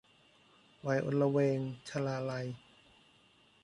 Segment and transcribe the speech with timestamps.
[0.85, 2.47] วัยอลเวง- ชลาลัย